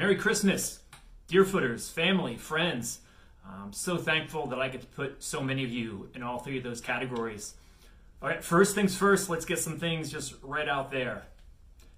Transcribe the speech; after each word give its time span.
Merry 0.00 0.16
Christmas, 0.16 0.80
Deerfooters, 1.28 1.92
family, 1.92 2.34
friends. 2.38 3.00
I'm 3.46 3.74
so 3.74 3.98
thankful 3.98 4.46
that 4.46 4.58
I 4.58 4.70
get 4.70 4.80
to 4.80 4.86
put 4.86 5.22
so 5.22 5.42
many 5.42 5.62
of 5.62 5.68
you 5.68 6.08
in 6.14 6.22
all 6.22 6.38
three 6.38 6.56
of 6.56 6.64
those 6.64 6.80
categories. 6.80 7.52
All 8.22 8.28
right, 8.30 8.42
first 8.42 8.74
things 8.74 8.96
first, 8.96 9.28
let's 9.28 9.44
get 9.44 9.58
some 9.58 9.78
things 9.78 10.10
just 10.10 10.36
right 10.42 10.66
out 10.66 10.90
there. 10.90 11.24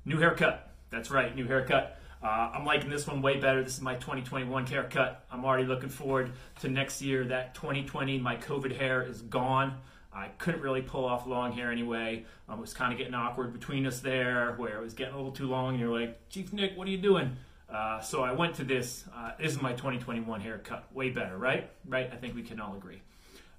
New 0.05 0.19
haircut. 0.19 0.73
That's 0.91 1.13
right, 1.13 1.33
new 1.37 1.47
haircut. 1.47 1.97
Uh, 2.21 2.51
I'm 2.53 2.65
liking 2.65 2.91
this 2.91 3.07
one 3.07 3.23
way 3.23 3.39
better. 3.39 3.63
This 3.63 3.75
is 3.75 3.81
my 3.81 3.95
2021 3.95 4.67
haircut. 4.67 5.25
I'm 5.31 5.45
already 5.45 5.67
looking 5.69 5.89
forward 5.89 6.33
to 6.63 6.69
next 6.69 7.03
year. 7.03 7.23
That 7.27 7.55
2020, 7.55 8.19
my 8.19 8.35
COVID 8.35 8.77
hair 8.77 9.05
is 9.05 9.23
gone. 9.23 9.77
I 10.13 10.27
couldn't 10.39 10.61
really 10.61 10.83
pull 10.83 11.05
off 11.05 11.29
long 11.29 11.53
hair 11.53 11.71
anyway. 11.71 12.25
Um, 12.49 12.59
it 12.59 12.63
was 12.63 12.75
kind 12.75 12.93
of 12.93 12.99
getting 12.99 13.15
awkward 13.15 13.53
between 13.53 13.87
us 13.87 14.01
there, 14.01 14.55
where 14.57 14.77
it 14.77 14.83
was 14.83 14.93
getting 14.93 15.15
a 15.15 15.17
little 15.17 15.31
too 15.31 15.47
long. 15.47 15.75
And 15.75 15.79
you're 15.79 16.01
like, 16.01 16.29
Chief 16.31 16.53
Nick, 16.53 16.77
what 16.77 16.89
are 16.89 16.91
you 16.91 16.99
doing? 16.99 17.37
Uh, 17.73 18.01
so 18.01 18.23
I 18.23 18.33
went 18.33 18.55
to 18.57 18.65
this. 18.65 19.05
Uh, 19.17 19.33
this 19.41 19.53
is 19.53 19.63
my 19.63 19.73
2021 19.73 20.41
haircut. 20.41 20.85
Way 20.93 21.11
better, 21.11 21.39
right? 21.39 21.71
Right? 21.89 22.11
I 22.13 22.17
think 22.17 22.35
we 22.35 22.43
can 22.43 22.61
all 22.61 22.77
agree. 22.77 23.01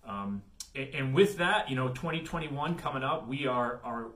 Um, 0.07 0.43
and, 0.75 0.89
and 0.93 1.13
with 1.15 1.37
that, 1.37 1.69
you 1.69 1.75
know, 1.75 1.89
2021 1.89 2.75
coming 2.75 3.03
up, 3.03 3.27
we 3.27 3.47
are 3.47 3.79
are 3.83 4.07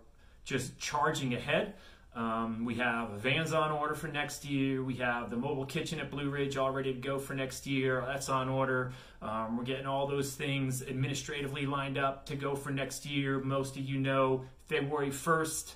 just 0.44 0.78
charging 0.78 1.34
ahead. 1.34 1.74
Um, 2.16 2.66
we 2.66 2.76
have 2.76 3.12
vans 3.12 3.54
on 3.54 3.72
order 3.72 3.94
for 3.94 4.08
next 4.08 4.44
year. 4.44 4.84
We 4.84 4.96
have 4.96 5.30
the 5.30 5.38
mobile 5.38 5.66
kitchen 5.66 6.00
at 6.00 6.10
Blue 6.10 6.32
Ridge 6.32 6.58
all 6.58 6.72
ready 6.72 6.92
to 6.94 7.00
go 7.00 7.20
for 7.20 7.36
next 7.36 7.68
year. 7.68 8.04
That's 8.08 8.28
on 8.28 8.50
order. 8.50 8.92
Um, 9.22 9.56
we're 9.56 9.66
getting 9.66 9.86
all 9.86 10.08
those 10.08 10.34
things 10.34 10.82
administratively 10.82 11.68
lined 11.68 12.00
up 12.00 12.26
to 12.28 12.36
go 12.36 12.56
for 12.56 12.72
next 12.72 13.06
year. 13.06 13.40
Most 13.40 13.78
of 13.78 13.84
you 13.84 14.00
know 14.00 14.46
February 14.68 15.12
1st 15.12 15.74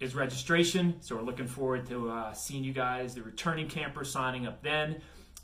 is 0.00 0.14
registration, 0.14 0.94
so 1.00 1.16
we're 1.16 1.22
looking 1.22 1.46
forward 1.46 1.86
to 1.88 2.10
uh, 2.10 2.32
seeing 2.32 2.62
you 2.62 2.72
guys, 2.72 3.14
the 3.14 3.22
returning 3.22 3.68
campers 3.68 4.10
signing 4.10 4.46
up 4.46 4.62
then, 4.62 5.00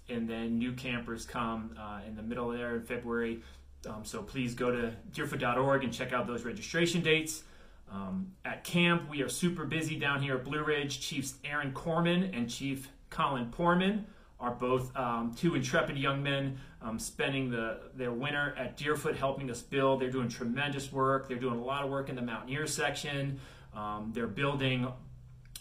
and 0.08 0.28
then 0.28 0.58
new 0.58 0.72
campers 0.72 1.24
come 1.24 1.74
uh, 1.78 2.00
in 2.06 2.14
the 2.14 2.22
middle 2.22 2.50
there 2.50 2.76
in 2.76 2.82
February. 2.82 3.42
Um, 3.86 4.04
so 4.04 4.22
please 4.22 4.54
go 4.54 4.70
to 4.70 4.92
deerfoot.org 5.12 5.84
and 5.84 5.92
check 5.92 6.12
out 6.12 6.26
those 6.26 6.44
registration 6.44 7.02
dates. 7.02 7.42
Um, 7.90 8.32
at 8.44 8.64
camp, 8.64 9.08
we 9.10 9.22
are 9.22 9.28
super 9.28 9.64
busy 9.64 9.98
down 9.98 10.22
here 10.22 10.36
at 10.36 10.44
Blue 10.44 10.62
Ridge. 10.62 11.00
Chiefs 11.00 11.34
Aaron 11.44 11.72
Corman 11.72 12.34
and 12.34 12.48
Chief 12.48 12.88
Colin 13.10 13.50
Porman 13.50 14.06
are 14.40 14.52
both 14.52 14.94
um, 14.96 15.34
two 15.36 15.54
intrepid 15.54 15.96
young 15.96 16.22
men 16.22 16.58
um, 16.82 16.98
spending 16.98 17.50
the, 17.50 17.80
their 17.94 18.12
winter 18.12 18.54
at 18.58 18.76
Deerfoot 18.76 19.16
helping 19.16 19.50
us 19.50 19.62
build. 19.62 20.00
They're 20.00 20.10
doing 20.10 20.28
tremendous 20.28 20.92
work. 20.92 21.28
They're 21.28 21.38
doing 21.38 21.58
a 21.58 21.64
lot 21.64 21.84
of 21.84 21.90
work 21.90 22.08
in 22.08 22.16
the 22.16 22.22
Mountaineer 22.22 22.66
section. 22.66 23.40
Um, 23.74 24.12
they're 24.14 24.26
building 24.26 24.88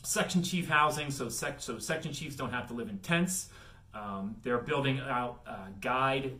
section 0.03 0.43
chief 0.43 0.67
housing 0.67 1.09
so, 1.09 1.29
sec- 1.29 1.61
so 1.61 1.79
section 1.79 2.11
chiefs 2.11 2.35
don't 2.35 2.51
have 2.51 2.67
to 2.67 2.73
live 2.73 2.89
in 2.89 2.99
tents. 2.99 3.49
Um, 3.93 4.35
they're 4.43 4.59
building 4.59 4.99
out 4.99 5.41
uh, 5.47 5.67
guide 5.79 6.39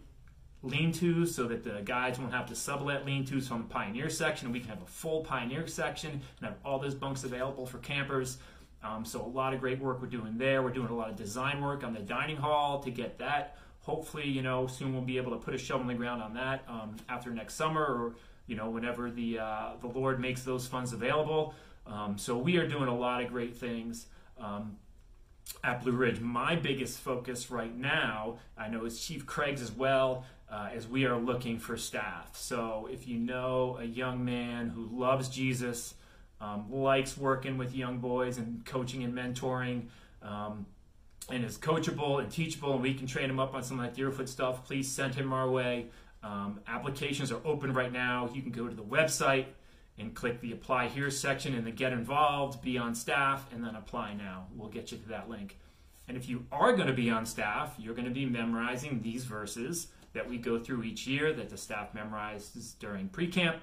lean-tos 0.63 1.35
so 1.35 1.45
that 1.47 1.63
the 1.63 1.81
guides 1.83 2.17
won't 2.17 2.33
have 2.33 2.47
to 2.47 2.55
sublet 2.55 3.05
lean-tos 3.05 3.47
from 3.47 3.63
the 3.63 3.67
Pioneer 3.67 4.09
section. 4.09 4.51
We 4.51 4.59
can 4.59 4.69
have 4.69 4.81
a 4.81 4.85
full 4.85 5.21
Pioneer 5.21 5.67
section 5.67 6.11
and 6.11 6.21
have 6.41 6.55
all 6.63 6.79
those 6.79 6.95
bunks 6.95 7.23
available 7.23 7.65
for 7.65 7.79
campers. 7.79 8.37
Um, 8.83 9.05
so 9.05 9.21
a 9.21 9.27
lot 9.27 9.53
of 9.53 9.59
great 9.59 9.79
work 9.79 10.01
we're 10.01 10.07
doing 10.07 10.37
there. 10.37 10.63
We're 10.63 10.71
doing 10.71 10.89
a 10.89 10.95
lot 10.95 11.09
of 11.09 11.15
design 11.15 11.61
work 11.61 11.83
on 11.83 11.93
the 11.93 11.99
dining 11.99 12.37
hall 12.37 12.79
to 12.79 12.91
get 12.91 13.19
that. 13.19 13.57
Hopefully, 13.81 14.27
you 14.27 14.41
know, 14.41 14.67
soon 14.67 14.93
we'll 14.93 15.01
be 15.01 15.17
able 15.17 15.31
to 15.31 15.37
put 15.37 15.53
a 15.53 15.57
shovel 15.57 15.81
in 15.81 15.87
the 15.87 15.93
ground 15.93 16.21
on 16.21 16.33
that 16.33 16.63
um, 16.67 16.95
after 17.09 17.29
next 17.29 17.55
summer 17.55 17.83
or, 17.83 18.15
you 18.47 18.55
know, 18.55 18.69
whenever 18.69 19.09
the, 19.09 19.39
uh, 19.39 19.71
the 19.81 19.87
Lord 19.87 20.19
makes 20.19 20.43
those 20.43 20.67
funds 20.67 20.93
available. 20.93 21.53
Um, 21.85 22.17
so 22.17 22.37
we 22.37 22.57
are 22.57 22.67
doing 22.67 22.87
a 22.87 22.95
lot 22.95 23.21
of 23.21 23.29
great 23.29 23.55
things. 23.55 24.07
Um, 24.37 24.77
at 25.63 25.83
Blue 25.83 25.91
Ridge. 25.91 26.19
My 26.19 26.55
biggest 26.55 26.99
focus 26.99 27.51
right 27.51 27.75
now, 27.75 28.39
I 28.57 28.67
know, 28.67 28.85
is 28.85 28.99
Chief 28.99 29.25
Craig's 29.25 29.61
as 29.61 29.71
well, 29.71 30.25
uh, 30.49 30.69
as 30.73 30.87
we 30.87 31.05
are 31.05 31.17
looking 31.17 31.57
for 31.59 31.77
staff. 31.77 32.35
So 32.35 32.87
if 32.91 33.07
you 33.07 33.17
know 33.17 33.77
a 33.79 33.85
young 33.85 34.23
man 34.23 34.69
who 34.69 34.87
loves 34.91 35.29
Jesus, 35.29 35.95
um, 36.41 36.71
likes 36.71 37.17
working 37.17 37.57
with 37.57 37.73
young 37.73 37.99
boys 37.99 38.37
and 38.37 38.65
coaching 38.65 39.03
and 39.03 39.13
mentoring, 39.13 39.83
um, 40.21 40.65
and 41.29 41.45
is 41.45 41.57
coachable 41.57 42.21
and 42.21 42.29
teachable, 42.29 42.73
and 42.73 42.81
we 42.81 42.93
can 42.93 43.07
train 43.07 43.29
him 43.29 43.39
up 43.39 43.53
on 43.53 43.63
some 43.63 43.79
of 43.79 43.85
that 43.85 43.95
Deerfoot 43.95 44.27
stuff, 44.27 44.65
please 44.65 44.91
send 44.91 45.15
him 45.15 45.31
our 45.31 45.49
way. 45.49 45.87
Um, 46.23 46.61
applications 46.67 47.31
are 47.31 47.41
open 47.45 47.73
right 47.73 47.91
now. 47.91 48.29
You 48.33 48.41
can 48.41 48.51
go 48.51 48.67
to 48.67 48.75
the 48.75 48.83
website 48.83 49.45
and 49.97 50.15
click 50.15 50.41
the 50.41 50.53
apply 50.53 50.87
here 50.87 51.11
section 51.11 51.53
in 51.53 51.65
the 51.65 51.71
get 51.71 51.93
involved, 51.93 52.61
be 52.61 52.77
on 52.77 52.95
staff, 52.95 53.51
and 53.53 53.63
then 53.63 53.75
apply 53.75 54.13
now. 54.13 54.47
We'll 54.55 54.69
get 54.69 54.91
you 54.91 54.97
to 54.97 55.09
that 55.09 55.29
link. 55.29 55.57
And 56.07 56.17
if 56.17 56.27
you 56.27 56.45
are 56.51 56.73
going 56.73 56.87
to 56.87 56.93
be 56.93 57.09
on 57.09 57.25
staff, 57.25 57.75
you're 57.77 57.93
going 57.93 58.07
to 58.07 58.11
be 58.11 58.25
memorizing 58.25 59.01
these 59.01 59.25
verses 59.25 59.87
that 60.13 60.27
we 60.29 60.37
go 60.37 60.59
through 60.59 60.83
each 60.83 61.07
year 61.07 61.33
that 61.33 61.49
the 61.49 61.57
staff 61.57 61.93
memorizes 61.93 62.77
during 62.79 63.09
pre 63.09 63.27
camp. 63.27 63.57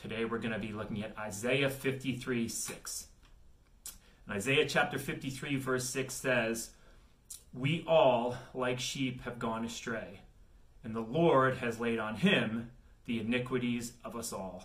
Today 0.00 0.24
we're 0.24 0.38
going 0.38 0.52
to 0.52 0.58
be 0.58 0.72
looking 0.72 1.02
at 1.02 1.16
Isaiah 1.18 1.70
53 1.70 2.48
6. 2.48 3.06
And 4.26 4.36
Isaiah 4.36 4.66
chapter 4.66 4.98
53, 4.98 5.56
verse 5.56 5.88
6 5.90 6.14
says, 6.14 6.70
We 7.52 7.84
all, 7.86 8.36
like 8.54 8.80
sheep, 8.80 9.22
have 9.22 9.38
gone 9.38 9.64
astray, 9.64 10.20
and 10.84 10.94
the 10.94 11.00
Lord 11.00 11.58
has 11.58 11.80
laid 11.80 11.98
on 11.98 12.16
him 12.16 12.70
the 13.06 13.20
iniquities 13.20 13.92
of 14.04 14.16
us 14.16 14.32
all. 14.32 14.64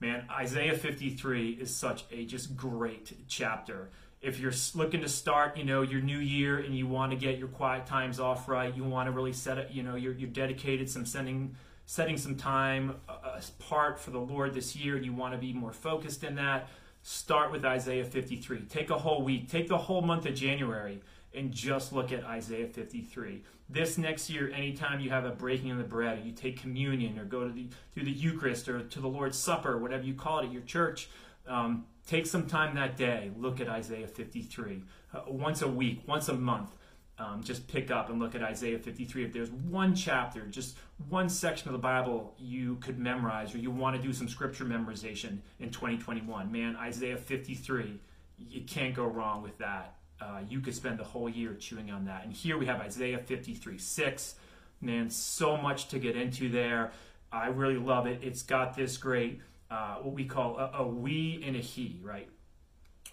Man, 0.00 0.24
Isaiah 0.30 0.76
53 0.76 1.50
is 1.50 1.74
such 1.74 2.04
a 2.10 2.24
just 2.24 2.56
great 2.56 3.12
chapter. 3.28 3.90
If 4.20 4.40
you're 4.40 4.52
looking 4.74 5.00
to 5.02 5.08
start, 5.08 5.56
you 5.56 5.64
know, 5.64 5.82
your 5.82 6.00
new 6.00 6.18
year 6.18 6.58
and 6.58 6.76
you 6.76 6.86
want 6.86 7.12
to 7.12 7.16
get 7.16 7.38
your 7.38 7.48
quiet 7.48 7.86
times 7.86 8.18
off 8.18 8.48
right, 8.48 8.74
you 8.74 8.84
want 8.84 9.06
to 9.06 9.12
really 9.12 9.32
set 9.32 9.58
it, 9.58 9.70
you 9.70 9.82
know, 9.82 9.94
you're, 9.94 10.12
you're 10.12 10.30
dedicated 10.30 10.90
some 10.90 11.06
sending 11.06 11.54
setting 11.86 12.16
some 12.16 12.36
time 12.36 12.96
uh, 13.08 13.40
apart 13.60 13.98
for 13.98 14.10
the 14.10 14.18
Lord 14.18 14.54
this 14.54 14.74
year, 14.74 14.96
and 14.96 15.04
you 15.04 15.12
want 15.12 15.34
to 15.34 15.38
be 15.38 15.52
more 15.52 15.72
focused 15.72 16.24
in 16.24 16.36
that, 16.36 16.68
start 17.02 17.50
with 17.52 17.64
Isaiah 17.64 18.04
53. 18.04 18.62
Take 18.62 18.90
a 18.90 18.98
whole 18.98 19.22
week, 19.22 19.50
take 19.50 19.68
the 19.68 19.78
whole 19.78 20.02
month 20.02 20.26
of 20.26 20.34
January, 20.34 21.00
and 21.34 21.52
just 21.52 21.92
look 21.92 22.12
at 22.12 22.24
Isaiah 22.24 22.66
53. 22.66 23.42
This 23.68 23.98
next 23.98 24.28
year, 24.30 24.50
anytime 24.54 25.00
you 25.00 25.10
have 25.10 25.24
a 25.24 25.30
breaking 25.30 25.70
of 25.70 25.78
the 25.78 25.84
bread, 25.84 26.18
or 26.18 26.22
you 26.22 26.32
take 26.32 26.60
communion, 26.60 27.18
or 27.18 27.24
go 27.24 27.46
to 27.46 27.52
the 27.52 27.68
through 27.92 28.04
the 28.04 28.12
Eucharist, 28.12 28.68
or 28.68 28.82
to 28.82 29.00
the 29.00 29.08
Lord's 29.08 29.38
Supper, 29.38 29.78
whatever 29.78 30.04
you 30.04 30.14
call 30.14 30.40
it 30.40 30.46
at 30.46 30.52
your 30.52 30.62
church, 30.62 31.08
um, 31.46 31.86
take 32.06 32.26
some 32.26 32.46
time 32.46 32.74
that 32.76 32.96
day. 32.96 33.30
Look 33.36 33.60
at 33.60 33.68
Isaiah 33.68 34.06
53 34.06 34.82
uh, 35.14 35.20
once 35.26 35.62
a 35.62 35.68
week, 35.68 36.02
once 36.06 36.28
a 36.28 36.34
month. 36.34 36.70
Um, 37.18 37.42
just 37.42 37.68
pick 37.68 37.90
up 37.90 38.08
and 38.08 38.18
look 38.18 38.34
at 38.34 38.42
Isaiah 38.42 38.78
53. 38.78 39.24
If 39.24 39.32
there's 39.32 39.50
one 39.50 39.94
chapter, 39.94 40.46
just 40.46 40.76
one 41.08 41.28
section 41.28 41.68
of 41.68 41.72
the 41.72 41.78
Bible 41.78 42.34
you 42.38 42.76
could 42.76 42.98
memorize, 42.98 43.54
or 43.54 43.58
you 43.58 43.70
want 43.70 43.96
to 43.96 44.02
do 44.02 44.12
some 44.12 44.28
scripture 44.28 44.64
memorization 44.64 45.38
in 45.60 45.70
2021, 45.70 46.50
man, 46.50 46.74
Isaiah 46.76 47.18
53, 47.18 48.00
you 48.38 48.62
can't 48.62 48.94
go 48.94 49.04
wrong 49.04 49.42
with 49.42 49.58
that 49.58 49.96
uh, 50.22 50.40
you 50.48 50.60
could 50.60 50.74
spend 50.74 50.98
the 50.98 51.04
whole 51.04 51.28
year 51.28 51.54
chewing 51.54 51.90
on 51.90 52.04
that. 52.04 52.24
And 52.24 52.32
here 52.32 52.56
we 52.56 52.66
have 52.66 52.80
Isaiah 52.80 53.18
53 53.18 53.78
6. 53.78 54.34
Man, 54.80 55.10
so 55.10 55.56
much 55.56 55.88
to 55.88 55.98
get 55.98 56.16
into 56.16 56.48
there. 56.48 56.92
I 57.30 57.48
really 57.48 57.76
love 57.76 58.06
it. 58.06 58.20
It's 58.22 58.42
got 58.42 58.76
this 58.76 58.96
great, 58.96 59.40
uh, 59.70 59.96
what 59.96 60.14
we 60.14 60.24
call 60.24 60.58
a, 60.58 60.82
a 60.82 60.86
we 60.86 61.42
and 61.46 61.56
a 61.56 61.60
he, 61.60 62.00
right? 62.02 62.28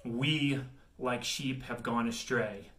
We, 0.04 0.60
like 0.98 1.24
sheep, 1.24 1.64
have 1.64 1.84
gone 1.84 2.08
astray. 2.08 2.70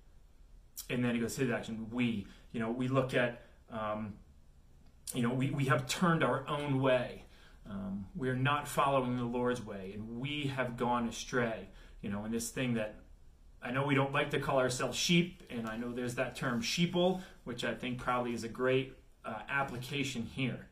And 0.88 1.04
then 1.04 1.14
he 1.14 1.20
goes, 1.20 1.34
to 1.36 1.42
his 1.42 1.50
action, 1.50 1.88
we. 1.92 2.26
You 2.52 2.58
know, 2.58 2.70
we 2.70 2.88
look 2.88 3.14
at, 3.14 3.42
um, 3.70 4.14
you 5.14 5.22
know, 5.22 5.32
we, 5.32 5.50
we 5.50 5.66
have 5.66 5.86
turned 5.86 6.24
our 6.24 6.44
own 6.48 6.80
way. 6.80 7.24
Um, 7.68 8.06
we're 8.16 8.34
not 8.34 8.66
following 8.66 9.16
the 9.16 9.24
Lord's 9.24 9.64
way, 9.64 9.92
and 9.94 10.18
we 10.18 10.52
have 10.56 10.76
gone 10.76 11.06
astray. 11.08 11.68
You 12.02 12.10
know, 12.10 12.24
and 12.24 12.34
this 12.34 12.50
thing 12.50 12.74
that 12.74 12.96
I 13.62 13.70
know 13.70 13.86
we 13.86 13.94
don't 13.94 14.12
like 14.12 14.30
to 14.30 14.40
call 14.40 14.58
ourselves 14.58 14.98
sheep, 14.98 15.42
and 15.50 15.68
I 15.68 15.76
know 15.76 15.92
there's 15.92 16.14
that 16.16 16.34
term 16.34 16.62
sheeple, 16.62 17.20
which 17.44 17.64
I 17.64 17.74
think 17.74 17.98
probably 17.98 18.32
is 18.32 18.42
a 18.42 18.48
great 18.48 18.94
uh, 19.24 19.40
application 19.48 20.22
here. 20.22 20.66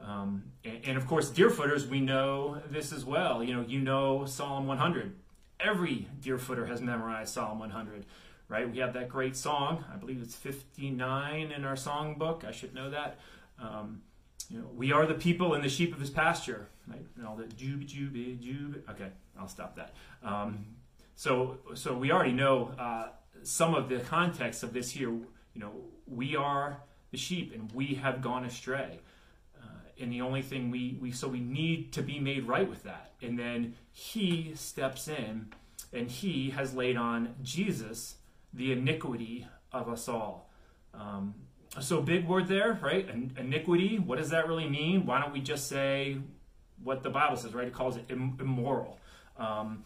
Um, 0.00 0.44
and, 0.64 0.80
and, 0.84 0.96
of 0.96 1.06
course, 1.06 1.30
deerfooters, 1.30 1.86
we 1.86 2.00
know 2.00 2.62
this 2.70 2.90
as 2.90 3.04
well. 3.04 3.44
You 3.44 3.54
know, 3.54 3.64
you 3.66 3.80
know 3.80 4.24
Psalm 4.24 4.66
100. 4.66 5.14
Every 5.60 6.08
deerfooter 6.22 6.66
has 6.68 6.80
memorized 6.80 7.34
Psalm 7.34 7.58
100, 7.58 8.06
right? 8.50 8.70
We 8.70 8.78
have 8.78 8.92
that 8.94 9.08
great 9.08 9.36
song. 9.36 9.84
I 9.90 9.96
believe 9.96 10.20
it's 10.20 10.34
59 10.34 11.52
in 11.52 11.64
our 11.64 11.76
songbook. 11.76 12.44
I 12.44 12.50
should 12.50 12.74
know 12.74 12.90
that. 12.90 13.18
Um, 13.58 14.02
you 14.50 14.58
know, 14.58 14.66
we 14.74 14.92
are 14.92 15.06
the 15.06 15.14
people 15.14 15.54
and 15.54 15.62
the 15.62 15.68
sheep 15.68 15.94
of 15.94 16.00
his 16.00 16.10
pasture, 16.10 16.68
right? 16.88 17.06
And 17.16 17.26
all 17.26 17.36
that 17.36 17.56
jube, 17.56 17.86
jube, 17.86 18.40
jube. 18.42 18.82
Okay, 18.90 19.08
I'll 19.38 19.48
stop 19.48 19.76
that. 19.76 19.94
Um, 20.24 20.66
so, 21.14 21.58
so 21.74 21.94
we 21.96 22.10
already 22.10 22.32
know 22.32 22.72
uh, 22.76 23.08
some 23.44 23.74
of 23.74 23.88
the 23.88 24.00
context 24.00 24.64
of 24.64 24.72
this 24.72 24.90
here. 24.90 25.10
You 25.10 25.60
know, 25.60 25.72
we 26.08 26.34
are 26.34 26.82
the 27.12 27.16
sheep, 27.16 27.54
and 27.54 27.70
we 27.72 27.94
have 27.94 28.20
gone 28.20 28.44
astray. 28.44 28.98
Uh, 29.56 29.66
and 30.00 30.12
the 30.12 30.22
only 30.22 30.42
thing 30.42 30.70
we, 30.70 30.98
we 31.00 31.12
so 31.12 31.28
we 31.28 31.40
need 31.40 31.92
to 31.92 32.02
be 32.02 32.18
made 32.18 32.48
right 32.48 32.68
with 32.68 32.82
that. 32.82 33.12
And 33.22 33.38
then 33.38 33.74
He 33.92 34.52
steps 34.56 35.06
in, 35.06 35.52
and 35.92 36.10
He 36.10 36.50
has 36.50 36.74
laid 36.74 36.96
on 36.96 37.36
Jesus 37.42 38.16
the 38.52 38.72
iniquity 38.72 39.46
of 39.72 39.88
us 39.88 40.08
all. 40.08 40.50
Um, 40.94 41.34
so, 41.78 42.00
big 42.02 42.26
word 42.26 42.48
there, 42.48 42.78
right? 42.82 43.08
Iniquity. 43.38 43.98
What 43.98 44.18
does 44.18 44.30
that 44.30 44.48
really 44.48 44.68
mean? 44.68 45.06
Why 45.06 45.20
don't 45.20 45.32
we 45.32 45.40
just 45.40 45.68
say 45.68 46.18
what 46.82 47.02
the 47.02 47.10
Bible 47.10 47.36
says, 47.36 47.54
right? 47.54 47.68
It 47.68 47.74
calls 47.74 47.96
it 47.96 48.06
immoral. 48.10 48.98
Um, 49.36 49.84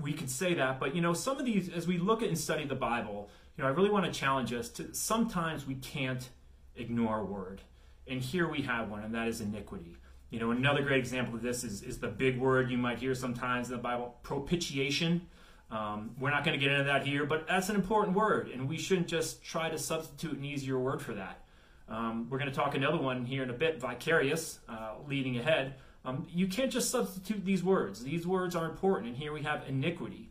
we 0.00 0.12
could 0.12 0.30
say 0.30 0.54
that, 0.54 0.80
but 0.80 0.94
you 0.94 1.00
know, 1.00 1.12
some 1.12 1.38
of 1.38 1.44
these, 1.44 1.68
as 1.68 1.86
we 1.86 1.98
look 1.98 2.22
at 2.22 2.28
and 2.28 2.38
study 2.38 2.64
the 2.64 2.74
Bible, 2.74 3.28
you 3.56 3.62
know, 3.62 3.68
I 3.68 3.72
really 3.72 3.90
want 3.90 4.06
to 4.06 4.12
challenge 4.12 4.52
us 4.52 4.68
to 4.70 4.94
sometimes 4.94 5.66
we 5.66 5.74
can't 5.76 6.28
ignore 6.76 7.20
a 7.20 7.24
word. 7.24 7.60
And 8.06 8.20
here 8.20 8.48
we 8.48 8.62
have 8.62 8.90
one, 8.90 9.04
and 9.04 9.14
that 9.14 9.28
is 9.28 9.40
iniquity. 9.40 9.96
You 10.30 10.40
know, 10.40 10.50
another 10.50 10.82
great 10.82 10.98
example 10.98 11.34
of 11.34 11.42
this 11.42 11.62
is, 11.62 11.82
is 11.82 11.98
the 11.98 12.08
big 12.08 12.38
word 12.38 12.70
you 12.70 12.78
might 12.78 12.98
hear 12.98 13.14
sometimes 13.14 13.68
in 13.68 13.76
the 13.76 13.82
Bible, 13.82 14.16
propitiation. 14.22 15.28
Um, 15.72 16.10
we're 16.20 16.30
not 16.30 16.44
going 16.44 16.58
to 16.58 16.62
get 16.62 16.70
into 16.70 16.84
that 16.84 17.06
here, 17.06 17.24
but 17.24 17.48
that's 17.48 17.70
an 17.70 17.76
important 17.76 18.14
word, 18.14 18.48
and 18.48 18.68
we 18.68 18.76
shouldn't 18.76 19.06
just 19.06 19.42
try 19.42 19.70
to 19.70 19.78
substitute 19.78 20.36
an 20.36 20.44
easier 20.44 20.78
word 20.78 21.00
for 21.00 21.14
that. 21.14 21.40
Um, 21.88 22.28
we're 22.28 22.38
going 22.38 22.50
to 22.50 22.54
talk 22.54 22.74
another 22.74 22.98
one 22.98 23.24
here 23.24 23.42
in 23.42 23.48
a 23.48 23.54
bit, 23.54 23.80
vicarious, 23.80 24.58
uh, 24.68 24.92
leading 25.08 25.38
ahead. 25.38 25.76
Um, 26.04 26.26
you 26.30 26.46
can't 26.46 26.70
just 26.70 26.90
substitute 26.90 27.46
these 27.46 27.64
words. 27.64 28.04
These 28.04 28.26
words 28.26 28.54
are 28.54 28.66
important, 28.66 29.08
and 29.08 29.16
here 29.16 29.32
we 29.32 29.42
have 29.44 29.62
iniquity, 29.66 30.28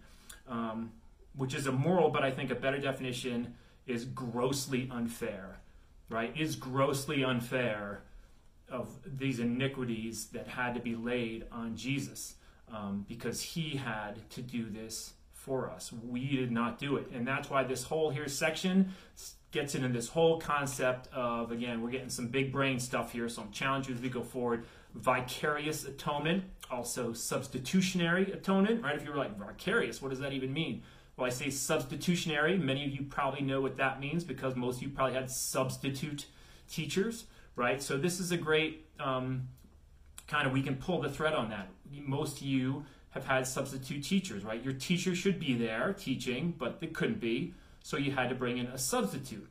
um, 0.48 0.92
which 1.36 1.56
is 1.56 1.66
immoral, 1.66 2.12
but 2.12 2.24
I 2.24 2.30
think 2.30 2.52
a 2.52 2.56
better 2.56 2.78
definition 2.78 3.56
is 3.88 4.06
grossly 4.06 4.90
unfair, 4.92 5.58
right? 6.10 6.38
Is 6.38 6.56
grossly 6.56 7.24
unfair 7.24 8.04
of 8.70 8.90
these 9.06 9.40
iniquities 9.40 10.28
that 10.28 10.48
had 10.48 10.76
to 10.76 10.80
be 10.80 10.96
laid 10.96 11.46
on 11.52 11.76
Jesus 11.76 12.36
um, 12.72 13.06
because 13.10 13.42
he 13.42 13.76
had 13.76 14.30
to 14.30 14.44
do 14.44 14.70
this 14.70 15.14
for 15.42 15.70
us. 15.72 15.92
We 15.92 16.36
did 16.36 16.52
not 16.52 16.78
do 16.78 16.98
it. 16.98 17.08
And 17.14 17.28
that's 17.28 17.50
why 17.50 17.64
this 17.64 17.84
whole 17.84 18.12
here 18.12 18.28
section 18.28 18.94
gets 19.52 19.74
into 19.74 19.88
this 19.90 20.08
whole 20.08 20.40
concept 20.40 21.10
of, 21.14 21.52
again, 21.52 21.82
we're 21.82 21.90
getting 21.90 22.10
some 22.10 22.28
big 22.28 22.52
brain 22.52 22.80
stuff 22.80 23.12
here, 23.12 23.28
so 23.28 23.42
I'm 23.42 23.52
challenging 23.52 23.94
you 23.94 23.98
as 23.98 24.02
we 24.02 24.10
go 24.10 24.22
forward. 24.22 24.66
Vicarious 24.94 25.84
atonement, 25.86 26.44
also 26.70 27.12
substitutionary 27.12 28.32
atonement, 28.32 28.84
right? 28.84 28.96
If 28.96 29.04
you 29.04 29.10
were 29.10 29.18
like, 29.18 29.38
vicarious, 29.38 30.02
what 30.02 30.10
does 30.10 30.20
that 30.20 30.32
even 30.32 30.54
mean? 30.54 30.84
Well, 31.18 31.26
I 31.26 31.32
say 31.32 31.50
substitutionary. 31.50 32.58
Many 32.58 32.86
of 32.86 32.92
you 32.92 33.04
probably 33.04 33.42
know 33.42 33.62
what 33.62 33.78
that 33.78 34.00
means 34.00 34.24
because 34.24 34.56
most 34.56 34.78
of 34.78 34.84
you 34.84 34.90
probably 34.90 35.16
had 35.16 35.30
substitute 35.30 36.28
teachers, 36.70 37.26
right? 37.56 37.82
So 37.82 37.98
this 37.98 38.20
is 38.20 38.32
a 38.32 38.38
great 38.38 38.86
um, 39.00 39.48
kind 40.28 40.46
of, 40.46 40.54
we 40.54 40.62
can 40.62 40.76
pull 40.76 41.02
the 41.02 41.10
thread 41.10 41.34
on 41.34 41.50
that. 41.50 41.68
Most 41.92 42.38
of 42.38 42.44
you 42.44 42.86
have 43.12 43.25
had 43.25 43.46
substitute 43.46 44.04
teachers, 44.04 44.44
right? 44.44 44.63
Your 44.63 44.74
teacher 44.74 45.16
should 45.16 45.40
be 45.40 45.54
there 45.54 45.94
teaching, 45.94 46.54
but 46.58 46.80
they 46.80 46.88
couldn't 46.88 47.19
be, 47.19 47.54
so 47.84 47.98
you 47.98 48.12
had 48.12 48.30
to 48.30 48.36
bring 48.36 48.58
in 48.58 48.68
a 48.68 48.78
substitute. 48.78 49.50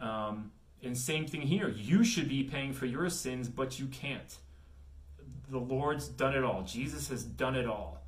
Um, 0.00 0.52
and 0.82 0.96
same 0.96 1.26
thing 1.26 1.40
here. 1.40 1.68
You 1.68 2.04
should 2.04 2.28
be 2.28 2.44
paying 2.44 2.72
for 2.72 2.86
your 2.86 3.08
sins, 3.08 3.48
but 3.48 3.78
you 3.78 3.86
can't. 3.86 4.36
The 5.50 5.58
Lord's 5.58 6.08
done 6.08 6.34
it 6.34 6.44
all. 6.44 6.62
Jesus 6.62 7.08
has 7.08 7.24
done 7.24 7.56
it 7.56 7.66
all. 7.66 8.02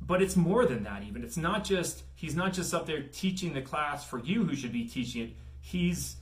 But 0.00 0.20
it's 0.20 0.36
more 0.36 0.66
than 0.66 0.82
that, 0.84 1.02
even. 1.04 1.22
It's 1.22 1.36
not 1.36 1.64
just, 1.64 2.02
he's 2.14 2.34
not 2.34 2.52
just 2.52 2.74
up 2.74 2.86
there 2.86 3.02
teaching 3.02 3.54
the 3.54 3.62
class 3.62 4.04
for 4.04 4.18
you 4.18 4.44
who 4.44 4.54
should 4.54 4.72
be 4.72 4.84
teaching 4.84 5.22
it. 5.22 5.30
He's 5.60 6.16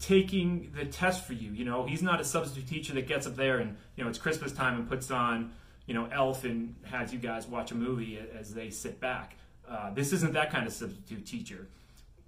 taking 0.00 0.72
the 0.76 0.84
test 0.84 1.24
for 1.24 1.32
you. 1.32 1.50
You 1.52 1.64
know, 1.64 1.86
he's 1.86 2.02
not 2.02 2.20
a 2.20 2.24
substitute 2.24 2.68
teacher 2.68 2.92
that 2.94 3.06
gets 3.06 3.26
up 3.26 3.36
there 3.36 3.58
and, 3.58 3.76
you 3.96 4.04
know, 4.04 4.10
it's 4.10 4.18
Christmas 4.18 4.52
time 4.52 4.74
and 4.74 4.88
puts 4.88 5.10
on 5.10 5.52
you 5.86 5.94
know, 5.94 6.08
Elf 6.12 6.44
and 6.44 6.74
has 6.84 7.12
you 7.12 7.18
guys 7.18 7.46
watch 7.46 7.72
a 7.72 7.74
movie 7.74 8.18
as 8.38 8.54
they 8.54 8.70
sit 8.70 9.00
back. 9.00 9.36
Uh, 9.68 9.92
this 9.92 10.12
isn't 10.12 10.32
that 10.34 10.50
kind 10.50 10.66
of 10.66 10.72
substitute 10.72 11.26
teacher. 11.26 11.68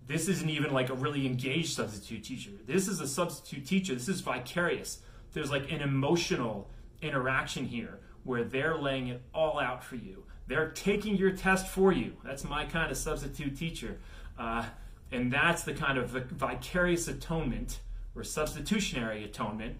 This 0.06 0.28
isn't 0.28 0.50
even 0.50 0.72
like 0.72 0.90
a 0.90 0.94
really 0.94 1.26
engaged 1.26 1.74
substitute 1.74 2.24
teacher. 2.24 2.50
This 2.66 2.88
is 2.88 3.00
a 3.00 3.06
substitute 3.06 3.66
teacher. 3.66 3.94
This 3.94 4.08
is 4.08 4.20
vicarious. 4.20 5.00
There's 5.32 5.50
like 5.50 5.70
an 5.72 5.80
emotional 5.80 6.68
interaction 7.00 7.64
here 7.66 8.00
where 8.24 8.44
they're 8.44 8.76
laying 8.76 9.08
it 9.08 9.22
all 9.34 9.58
out 9.58 9.82
for 9.82 9.96
you. 9.96 10.24
They're 10.46 10.70
taking 10.70 11.16
your 11.16 11.30
test 11.30 11.68
for 11.68 11.92
you. 11.92 12.14
That's 12.24 12.44
my 12.44 12.64
kind 12.64 12.90
of 12.90 12.96
substitute 12.96 13.56
teacher. 13.56 13.98
Uh, 14.38 14.64
and 15.10 15.32
that's 15.32 15.62
the 15.62 15.74
kind 15.74 15.96
of 15.98 16.10
vicarious 16.10 17.08
atonement 17.08 17.80
or 18.14 18.24
substitutionary 18.24 19.24
atonement 19.24 19.76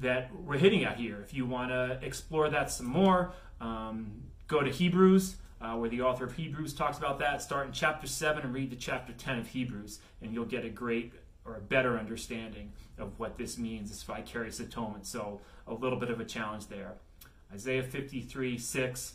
that 0.00 0.30
we're 0.44 0.58
hitting 0.58 0.84
at 0.84 0.96
here. 0.96 1.20
If 1.22 1.32
you 1.32 1.46
want 1.46 1.70
to 1.70 1.98
explore 2.02 2.50
that 2.50 2.70
some 2.70 2.86
more, 2.86 3.32
um, 3.60 4.22
go 4.46 4.60
to 4.60 4.70
Hebrews, 4.70 5.36
uh, 5.60 5.74
where 5.74 5.88
the 5.88 6.02
author 6.02 6.24
of 6.24 6.34
Hebrews 6.34 6.74
talks 6.74 6.98
about 6.98 7.18
that. 7.20 7.40
Start 7.42 7.66
in 7.66 7.72
chapter 7.72 8.06
7 8.06 8.42
and 8.42 8.52
read 8.52 8.70
to 8.70 8.76
chapter 8.76 9.12
10 9.12 9.38
of 9.38 9.46
Hebrews, 9.48 10.00
and 10.20 10.32
you'll 10.34 10.44
get 10.44 10.64
a 10.64 10.68
great 10.68 11.12
or 11.44 11.56
a 11.56 11.60
better 11.60 11.98
understanding 11.98 12.72
of 12.98 13.18
what 13.18 13.38
this 13.38 13.56
means, 13.56 13.90
this 13.90 14.02
vicarious 14.02 14.60
atonement. 14.60 15.06
So, 15.06 15.40
a 15.66 15.74
little 15.74 15.98
bit 15.98 16.10
of 16.10 16.20
a 16.20 16.24
challenge 16.24 16.66
there. 16.66 16.94
Isaiah 17.52 17.82
53 17.82 18.58
6 18.58 19.14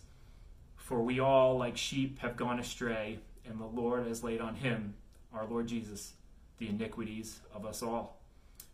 For 0.77 1.01
we 1.01 1.19
all, 1.19 1.57
like 1.57 1.77
sheep, 1.77 2.19
have 2.19 2.37
gone 2.37 2.59
astray, 2.59 3.19
and 3.45 3.59
the 3.59 3.65
Lord 3.65 4.07
has 4.07 4.23
laid 4.23 4.41
on 4.41 4.55
him, 4.55 4.95
our 5.33 5.45
Lord 5.45 5.67
Jesus, 5.67 6.13
the 6.57 6.69
iniquities 6.69 7.39
of 7.53 7.65
us 7.65 7.83
all. 7.83 8.20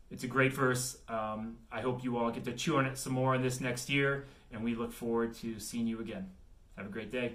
It's 0.10 0.24
a 0.24 0.28
great 0.28 0.54
verse. 0.54 0.98
Um, 1.10 1.58
I 1.72 1.82
hope 1.82 2.04
you 2.04 2.18
all 2.18 2.32
get 2.32 2.46
to 2.46 2.54
chew 2.54 2.78
on 2.78 2.86
it 2.86 2.98
some 2.98 3.14
more 3.14 3.36
in 3.36 3.42
this 3.42 3.60
next 3.60 3.90
year, 3.90 4.28
and 4.52 4.64
we 4.64 4.76
look 4.76 4.94
forward 4.94 5.34
to 5.36 5.60
seeing 5.60 5.88
you 5.88 6.00
again. 6.00 6.30
Have 6.78 6.86
a 6.86 6.90
great 6.90 7.12
day. 7.12 7.34